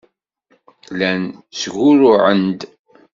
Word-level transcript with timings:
Llan 0.91 1.21
ttgurruɛen-d. 1.49 2.61